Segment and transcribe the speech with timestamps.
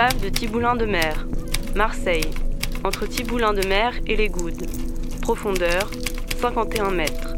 [0.00, 1.26] De Thiboulin de mer,
[1.76, 2.30] Marseille,
[2.84, 4.64] entre Thiboulin de mer et les Goudes.
[5.20, 5.90] Profondeur
[6.40, 7.34] 51 mètres.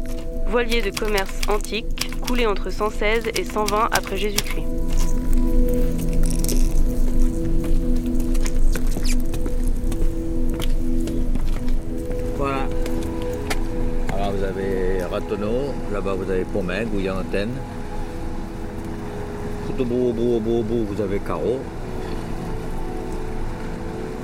[0.47, 4.65] Voilier de commerce antique, coulé entre 116 et 120 après Jésus-Christ.
[12.37, 12.65] Voilà.
[14.13, 17.51] Alors vous avez Ratonneau, là-bas vous avez Pomain, Gouillan-Antenne.
[19.67, 21.59] Tout au bout, au bout, au bout, au bout, vous avez Carreau.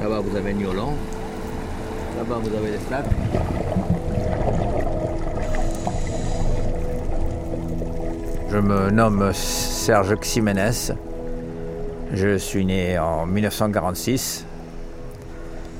[0.02, 0.94] Là-bas vous avez Niolan.
[2.18, 3.06] Là-bas vous avez les Flaques.
[8.50, 10.94] Je me nomme Serge Ximénez.
[12.14, 14.46] Je suis né en 1946.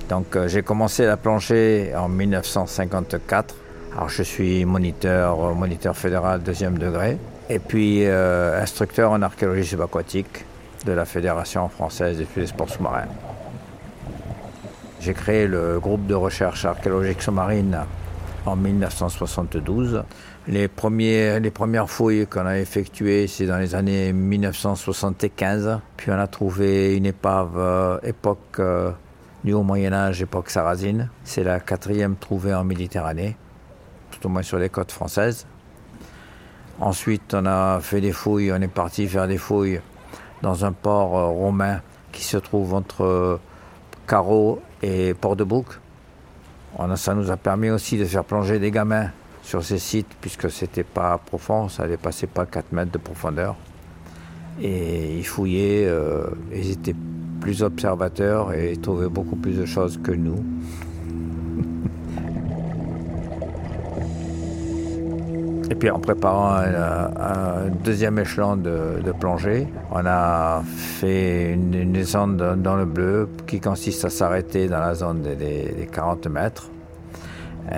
[0.10, 3.56] Donc euh, j'ai commencé la plongée en 1954.
[3.96, 7.18] Alors je suis moniteur, euh, moniteur fédéral deuxième degré.
[7.50, 10.46] Et puis euh, instructeur en archéologie subaquatique
[10.86, 13.08] de la Fédération française des sports sous-marins.
[15.02, 17.86] J'ai créé le groupe de recherche archéologique sous-marine
[18.46, 20.04] en 1972.
[20.50, 25.80] Les, premiers, les premières fouilles qu'on a effectuées, c'est dans les années 1975.
[25.96, 28.92] Puis on a trouvé une épave euh, époque euh,
[29.46, 31.10] du Haut Moyen Âge, époque sarrasine.
[31.24, 33.38] C'est la quatrième trouvée en Méditerranée,
[34.12, 35.48] tout au moins sur les côtes françaises.
[36.82, 39.80] Ensuite, on a fait des fouilles, on est parti faire des fouilles
[40.42, 41.80] dans un port euh, romain
[42.12, 43.40] qui se trouve entre
[44.10, 45.68] Carreau et Port-de-Bouc.
[46.96, 49.12] Ça nous a permis aussi de faire plonger des gamins
[49.44, 53.56] sur ces sites, puisque c'était pas profond, ça ne dépassait pas 4 mètres de profondeur.
[54.62, 56.96] Et ils fouillaient, euh, ils étaient
[57.40, 60.44] plus observateurs et trouvaient beaucoup plus de choses que nous.
[65.80, 72.86] Puis en préparant un, deuxième échelon de, plongée, on a fait une, descente dans le
[72.86, 76.70] bleu qui consiste à s'arrêter dans la zone des, 40 mètres,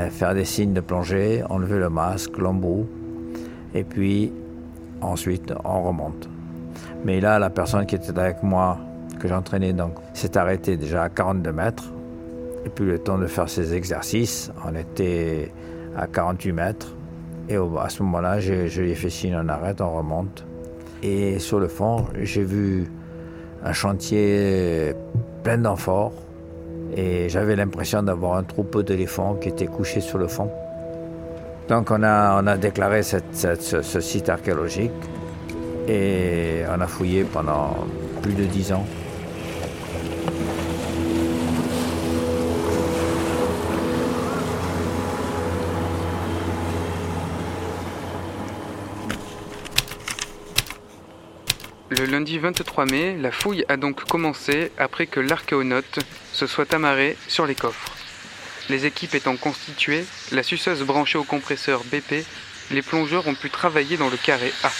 [0.09, 2.87] faire des signes de plongée, enlever le masque, l'embout,
[3.75, 4.33] et puis
[5.01, 6.27] ensuite on remonte.
[7.05, 8.77] Mais là, la personne qui était avec moi,
[9.19, 11.91] que j'entraînais, donc, s'est arrêtée déjà à 42 mètres.
[12.65, 15.51] Et puis le temps de faire ses exercices, on était
[15.95, 16.95] à 48 mètres.
[17.51, 20.45] Et à ce moment-là, je, lui ai fait signe, on arrête, on remonte.
[21.03, 22.89] Et sur le fond, j'ai vu
[23.65, 24.93] un chantier
[25.43, 26.13] plein d'amphores.
[26.95, 30.49] Et j'avais l'impression d'avoir un troupeau d'éléphants qui était couché sur le fond.
[31.67, 34.91] Donc on a, déclaré ce site archéologique
[35.87, 37.75] et on a fouillé pendant
[38.21, 38.85] plus de dix ans.
[51.93, 55.99] Le lundi 23 mai, la fouille a donc commencé après que l'archéonaute
[56.31, 57.91] se soit amarré sur les coffres.
[58.69, 62.25] Les équipes étant constituées, la suceuse branchée au compresseur BP,
[62.71, 64.71] les plongeurs ont pu travailler dans le carré A.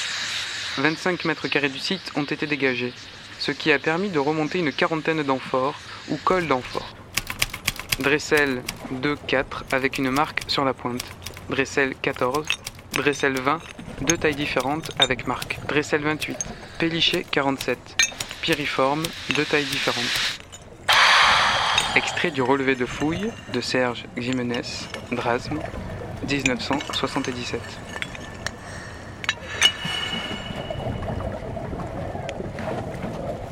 [0.77, 2.93] 25 mètres carrés du site ont été dégagés,
[3.39, 6.95] ce qui a permis de remonter une quarantaine d'amphores ou cols d'amphores.
[7.99, 8.63] Dressel
[9.03, 11.03] 2-4 avec une marque sur la pointe.
[11.49, 12.47] Dressel 14,
[12.93, 13.59] Dressel 20,
[13.99, 15.59] deux tailles différentes avec marque.
[15.67, 16.37] Dressel 28,
[16.81, 17.77] Pélichet 47,
[18.41, 19.03] Piriforme,
[19.35, 20.41] deux tailles différentes.
[21.95, 24.63] Extrait du relevé de fouilles de Serge Ximenez,
[25.11, 25.59] Drasme,
[26.27, 27.61] 1977.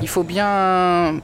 [0.02, 1.22] Il faut bien,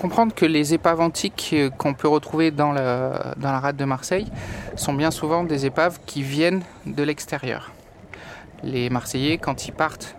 [0.00, 4.26] comprendre que les épaves antiques qu'on peut retrouver dans, dans la rade de Marseille
[4.74, 7.70] sont bien souvent des épaves qui viennent de l'extérieur.
[8.64, 10.16] Les Marseillais, quand ils partent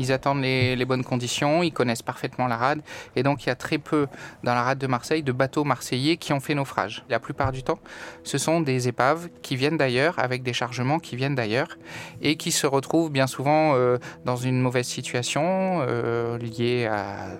[0.00, 2.80] ils attendent les, bonnes conditions, ils connaissent parfaitement la rade,
[3.16, 4.06] et donc il y a très peu
[4.42, 7.04] dans la rade de Marseille de bateaux marseillais qui ont fait naufrage.
[7.10, 7.78] La plupart du temps,
[8.24, 11.76] ce sont des épaves qui viennent d'ailleurs, avec des chargements qui viennent d'ailleurs,
[12.22, 17.36] et qui se retrouvent bien souvent euh, dans une mauvaise situation euh, liée à,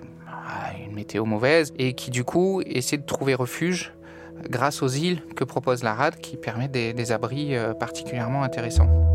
[0.85, 3.93] une météo mauvaise, et qui du coup essaient de trouver refuge
[4.49, 9.10] grâce aux îles que propose la rade, qui permet des, abris euh, particulièrement intéressants.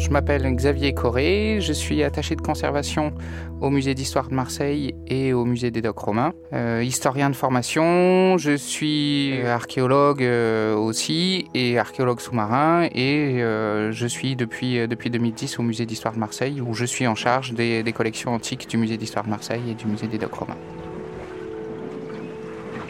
[0.00, 3.12] Je m'appelle Xavier Corré, je suis attaché de conservation
[3.60, 6.32] au musée d'histoire de Marseille et au musée des docks romains.
[6.54, 14.06] Euh, historien de formation, je suis archéologue euh, aussi et archéologue sous-marin et euh, je
[14.06, 17.84] suis depuis, depuis 2010 au musée d'histoire de Marseille où je suis en charge des,
[17.94, 20.56] collections antiques du musée d'histoire de Marseille et du musée des docks romains.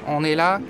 [0.06, 0.60] On est là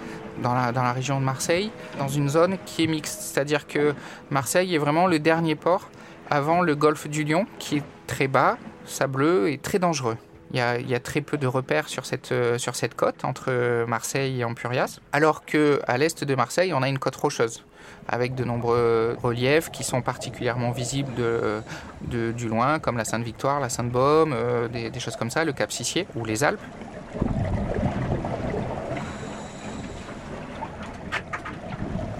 [0.43, 3.21] dans la, dans la, région de Marseille, dans une zone qui est mixte.
[3.21, 3.93] C'est-à-dire que
[4.31, 5.91] Marseille est vraiment le dernier port
[6.31, 8.57] avant le golfe du Lion, qui est très bas,
[8.87, 10.17] sableux et très dangereux.
[10.53, 14.41] Il y, a, très peu de repères sur cette, euh, sur cette côte entre Marseille
[14.41, 17.65] et Empurias, alors qu'à l'est de Marseille, on a une côte rocheuse
[18.09, 23.69] avec de nombreux reliefs qui sont particulièrement visibles de, du loin, comme la Sainte-Victoire, la
[23.69, 26.61] Sainte-Baume, euh, des, des choses comme ça, le Cap Sissier ou les Alpes.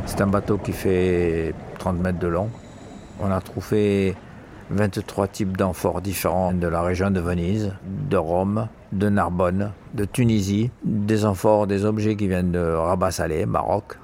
[0.07, 2.51] C'est un bateau qui fait 30 mètres de long.
[3.23, 4.15] On a trouvé
[4.71, 7.75] 23 types d'amphores différents de la région de Venise,
[8.09, 13.45] de Rome, de Narbonne, de Tunisie, des amphores, des objets qui viennent de Rabat Salé,
[13.45, 13.99] Maroc.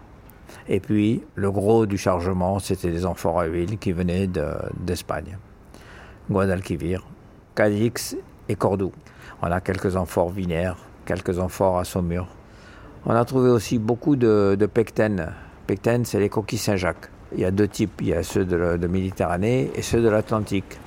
[0.68, 5.38] Et puis, le gros du chargement, c'était des amphores à huile qui venaient d'Espagne.
[6.28, 7.06] De, Guadalquivir,
[7.54, 8.16] Cadix
[8.50, 8.92] et Cordoue.
[9.40, 10.76] On a quelques amphores vinaires,
[11.06, 12.26] quelques amphores à Saumur.
[13.06, 15.32] On a trouvé aussi beaucoup de, de pectènes.
[15.66, 17.08] Pectènes, c'est les coquilles Saint-Jacques.
[17.32, 20.08] Il y a deux types, il y a ceux de, la, Méditerranée et ceux de
[20.08, 20.78] l'Atlantique.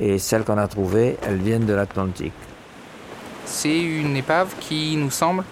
[0.00, 2.32] Et celles qu'on a trouvées, elles viennent de l'Atlantique.
[3.44, 5.44] C'est une épave qui nous semble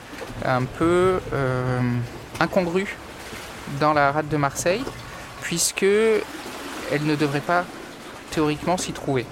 [0.44, 1.81] un peu euh,
[2.41, 2.97] incongrue
[3.81, 4.85] dans la rade de Marseille,
[5.43, 7.65] puisque elle ne devrait pas
[8.31, 9.25] théoriquement s'y trouver.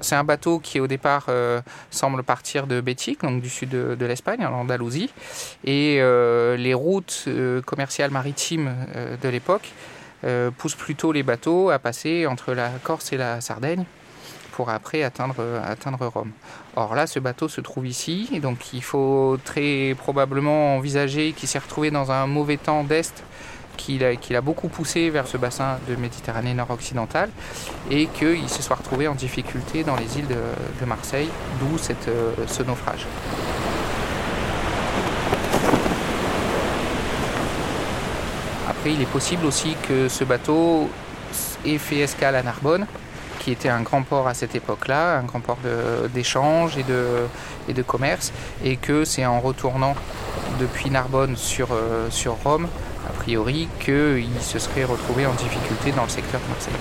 [0.00, 1.60] C'est un bateau qui au départ euh,
[1.90, 5.10] semble partir de Bétic, donc du sud de, l'Espagne, en Andalousie,
[5.64, 8.74] et euh, les routes euh, commerciales maritimes
[9.20, 9.72] de l'époque
[10.56, 13.84] poussent plutôt les bateaux à passer entre la Corse et la Sardaigne
[14.50, 15.36] pour après atteindre,
[16.12, 16.32] Rome.
[16.74, 21.60] Or là, ce bateau se trouve ici, donc il faut très probablement envisager qu'il s'est
[21.60, 23.22] retrouvé dans un mauvais temps d'Est
[23.78, 27.30] qu'il a, beaucoup poussé vers ce bassin de Méditerranée nord-occidentale
[27.90, 31.28] et qu'il se soit retrouvé en difficulté dans les îles de, Marseille,
[31.60, 31.76] d'où
[32.08, 33.06] euh, ce naufrage.
[38.68, 40.90] Après, il est possible aussi que ce bateau
[41.64, 42.86] ait fait escale à Narbonne,
[43.38, 45.58] qui était un grand port à cette époque-là, un grand port
[46.12, 46.84] d'échange et
[47.72, 48.32] de, commerce,
[48.64, 49.94] et que c'est en retournant
[50.60, 52.68] depuis Narbonne sur, euh, sur Rome
[53.08, 56.74] a priori qu'il se serait retrouvé en difficulté dans le secteur de Marseille.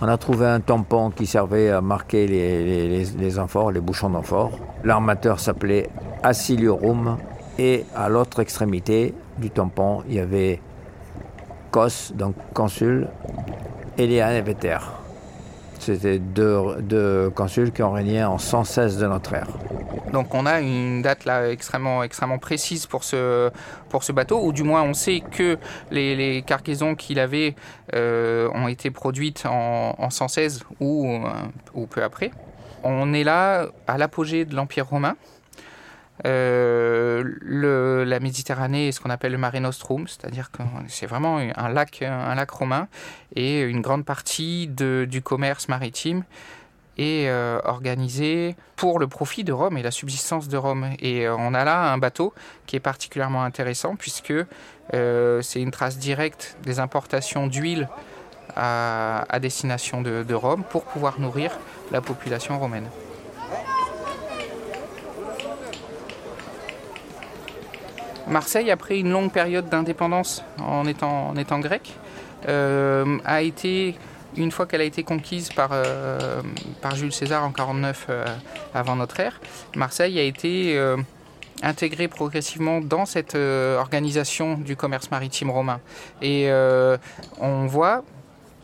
[0.00, 4.10] On a trouvé un tampon qui servait à marquer les, les, les amphores, les bouchons
[4.10, 4.58] d'amphores.
[4.84, 5.88] L'armateur s'appelait
[6.22, 7.16] Aciliorum
[7.58, 10.60] et à l'autre extrémité du tampon, il y avait
[11.70, 13.08] Cos, donc consul,
[13.96, 14.06] et
[14.42, 14.78] Veter.
[15.78, 19.48] C'était deux, deux, consuls qui ont régné en 116 de notre ère.
[20.12, 23.50] Donc on a une date là extrêmement, extrêmement précise pour ce,
[23.88, 25.58] pour ce bateau, ou du moins on sait que
[25.90, 27.54] les, les cargaisons qu'il avait
[27.94, 31.28] euh, ont été produites en, en 116 ou, euh,
[31.74, 32.30] ou peu après.
[32.84, 35.16] On est là à l'apogée de l'Empire romain.
[36.26, 41.38] Euh, le, la Méditerranée est ce qu'on appelle le Mare Nostrum, c'est-à-dire que c'est vraiment
[41.38, 42.88] un lac, un lac romain,
[43.34, 46.24] et une grande partie du commerce maritime
[46.96, 50.90] est euh, organisée pour le profit de Rome et la subsistance de Rome.
[51.00, 52.32] Et euh, on a là un bateau
[52.66, 54.34] qui est particulièrement intéressant puisque
[54.92, 57.88] c'est une trace directe des importations d'huile
[58.54, 61.58] à, destination de, de Rome pour pouvoir nourrir
[61.90, 62.86] la population romaine.
[68.28, 71.92] Marseille, après une longue période d'indépendance en étant, en étant grec,
[72.48, 73.96] euh, a été,
[74.36, 76.42] une fois qu'elle a été conquise par, euh,
[76.80, 78.24] par Jules César en 49 euh,
[78.74, 79.40] avant notre ère,
[79.76, 80.78] Marseille a été
[81.62, 85.80] intégrée progressivement dans cette organisation du commerce maritime romain.
[86.20, 86.50] Et
[87.40, 88.02] on voit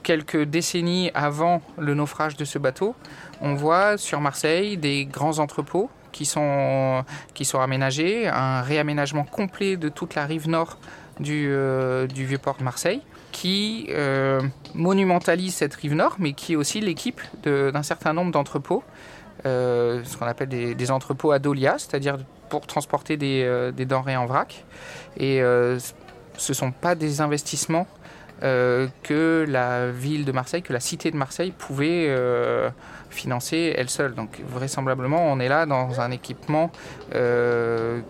[0.02, 2.94] quelques décennies avant le naufrage de ce bateau,
[3.40, 7.04] on voit sur Marseille des grands entrepôts qui sont,
[7.54, 10.78] aménagés, un réaménagement complet de toute la rive nord
[11.18, 13.02] du, euh, du vieux port de Marseille,
[13.32, 14.40] qui euh,
[14.74, 18.82] monumentalise cette rive nord, mais qui est aussi l'équipe d'un certain nombre d'entrepôts,
[19.46, 24.64] euh, ce qu'on appelle des, entrepôts adolia, c'est-à-dire pour transporter des, des, denrées en vrac.
[25.16, 27.86] Et ce ne sont pas des investissements
[28.40, 32.14] que la ville de Marseille, que la cité de Marseille pouvait
[33.10, 34.14] financer elle seule.
[34.14, 36.70] Donc vraisemblablement, on est là dans un équipement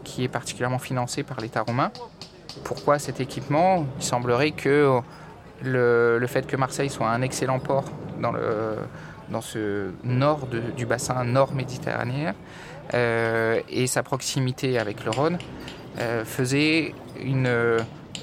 [0.04, 1.90] qui est particulièrement financé par l'État romain.
[2.64, 3.86] Pourquoi cet équipement?
[3.98, 5.00] Il semblerait que
[5.62, 7.84] le, fait que Marseille soit un excellent port
[8.20, 12.34] dans, ce nord du bassin nord-méditerranéen
[12.94, 15.38] euh, et sa proximité avec le Rhône
[15.98, 16.94] euh, faisait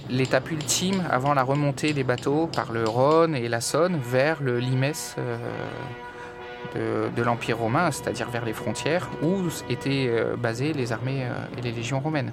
[0.09, 4.59] l'étape ultime avant la remontée des bateaux par le Rhône et la Saône vers le
[4.59, 11.25] limès euh, de, l'Empire romain, c'est-à-dire vers les frontières où étaient basées les armées
[11.57, 12.31] et les légions romaines.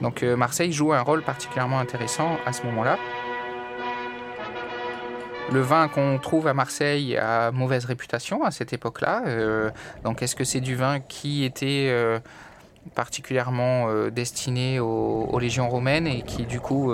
[0.00, 2.96] Donc Marseille joue un rôle particulièrement intéressant à ce moment-là.
[5.52, 9.22] Le vin qu'on trouve à Marseille a mauvaise réputation à cette époque-là.
[9.26, 9.70] Euh,
[10.04, 12.20] donc est-ce que c'est du vin qui était euh,
[12.94, 16.92] particulièrement euh, destiné aux, légions romaines et qui du coup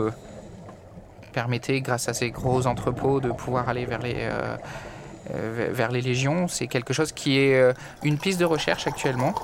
[1.32, 4.28] permettait, grâce à ces gros entrepôts, de pouvoir aller vers les,
[5.30, 7.74] vers les légions C'est quelque chose qui est
[8.04, 9.34] une piste de recherche actuellement.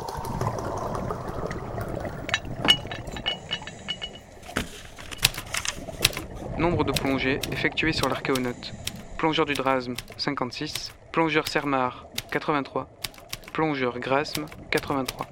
[6.58, 8.72] Nombre de plongées effectuées sur l'archéonote
[9.22, 12.88] plongeur du Drasme 56, plongeur Sermar 83,
[13.52, 15.28] plongeur Grasme 83.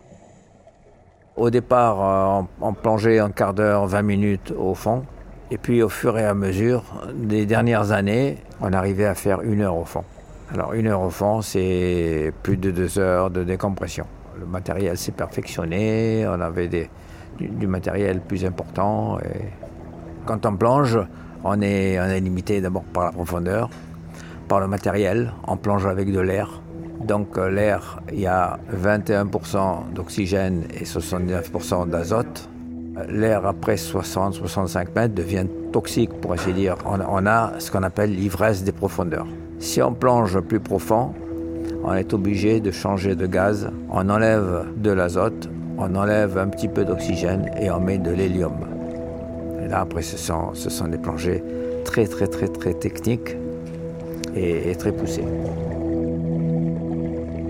[1.36, 5.04] Au départ, euh, on, plongeait un quart d'heure, 20 minutes au fond.
[5.52, 6.82] Et puis au fur et à mesure
[7.14, 10.04] des dernières années, on arrivait à faire une heure au fond.
[10.52, 14.06] Alors une heure au fond, c'est plus de deux heures de décompression.
[14.38, 19.18] Le matériel s'est perfectionné, on avait du, matériel plus important.
[20.26, 20.98] Quand on plonge,
[21.44, 23.70] on est, limité d'abord par la profondeur,
[24.48, 25.32] par le matériel.
[25.46, 26.60] On plonge avec de l'air.
[27.00, 32.48] Donc euh, l'air, il y a 21% d'oxygène et 79% d'azote.
[33.08, 36.76] L'air après 60-65 mètres devient toxique, pour ainsi dire.
[36.84, 39.26] On, a ce qu'on appelle l'ivresse des profondeurs.
[39.58, 41.14] Si on plonge plus profond,
[41.82, 43.70] on est obligé de changer de gaz.
[43.90, 48.52] On enlève de l'azote, on enlève un petit peu d'oxygène et on met de l'hélium
[49.70, 51.42] là, après, ce sont, ce sont des plongées
[51.84, 53.36] très, très, très, très techniques
[54.34, 55.24] et, très poussées.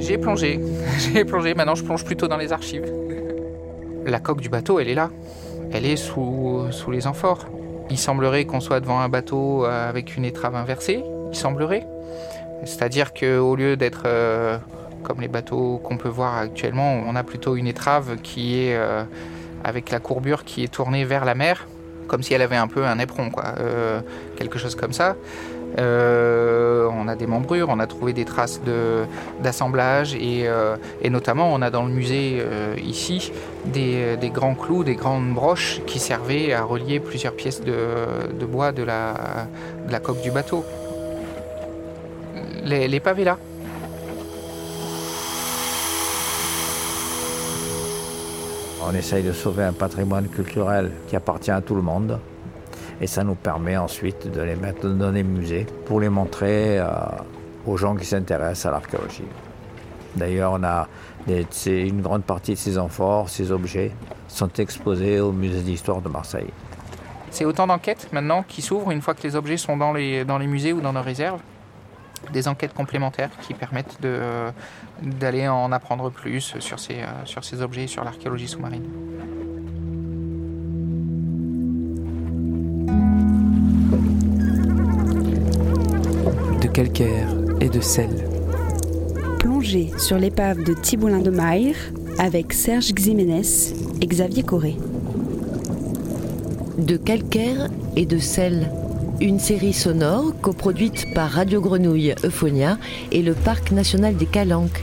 [0.00, 0.58] J'ai plongé,
[0.98, 2.90] j'ai plongé, maintenant je plonge plutôt dans les archives.
[4.06, 5.10] La coque du bateau, elle est là.
[5.72, 7.46] Elle est sous, sous les amphores.
[7.90, 11.86] Il semblerait qu'on soit devant un bateau euh, avec une étrave inversée, il semblerait.
[12.64, 14.58] C'est-à-dire qu'au lieu d'être euh,
[15.02, 19.04] comme les bateaux qu'on peut voir actuellement, on a plutôt une étrave qui est euh,
[19.64, 21.66] avec la courbure qui est tournée vers la mer
[22.06, 23.54] comme si elle avait un peu un éperon, quoi,
[24.34, 25.14] quelque chose comme ça.
[25.78, 28.60] Euh, on a des membrures, on a trouvé des traces
[29.42, 32.42] d'assemblage et, euh, et, notamment on a dans le musée
[32.84, 33.32] ici
[33.66, 38.82] des, grands clous, des grandes broches qui servaient à relier plusieurs pièces de, bois de
[38.82, 39.14] la,
[39.86, 40.64] de la, coque du bateau.
[42.64, 43.38] Les, pavés là,
[48.82, 52.18] On essaye de sauver un patrimoine culturel qui appartient à tout le monde.
[53.00, 56.86] Et ça nous permet ensuite de les mettre dans des musées pour les montrer euh,
[57.66, 59.24] aux gens qui s'intéressent à l'archéologie.
[60.16, 60.88] D'ailleurs, on a
[61.66, 63.92] une grande partie de ces amphores, ces objets,
[64.28, 66.50] sont exposés au musée d'histoire de Marseille.
[67.30, 70.38] C'est autant d'enquêtes maintenant qui s'ouvrent une fois que les objets sont dans les, dans
[70.38, 71.40] les musées ou dans nos réserves?
[72.32, 73.98] Des enquêtes complémentaires qui permettent
[75.00, 78.84] d'aller en apprendre plus sur ces, euh, sur ces objets et sur l'archéologie sous-marine.
[86.80, 87.28] Calcaire
[87.60, 88.08] et de sel.
[89.38, 91.76] Plongée sur l'épave de Thibaulin de Maire
[92.16, 94.76] avec Serge Ximénez et Xavier Corré.
[96.78, 98.70] De calcaire et de sel
[99.20, 102.78] une série sonore coproduite par Radio Grenouille Euphonia
[103.12, 104.82] et le Parc national des Calanques,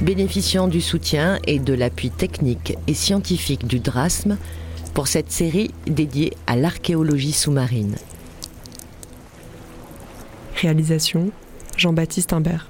[0.00, 4.38] bénéficiant du soutien et de l'appui technique et scientifique du DRASM
[4.94, 7.96] pour cette série dédiée à l'archéologie sous-marine.
[10.56, 11.30] Réalisation
[11.76, 12.68] Jean-Baptiste Imbert.